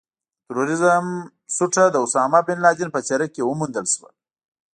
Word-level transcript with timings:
د 0.03 0.03
ترورېزم 0.47 1.05
سوټه 1.55 1.85
د 1.91 1.95
اسامه 2.05 2.39
بن 2.47 2.57
لادن 2.65 2.89
په 2.93 2.99
څېره 3.07 3.27
کې 3.33 3.41
وموندل 3.49 3.85
شوه. 3.93 4.09